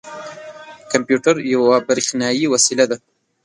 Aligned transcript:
کمپیوټر 0.91 1.35
یوه 1.53 1.75
بریښنايې 1.87 2.45
وسیله 2.53 2.85
ده. 2.91 2.97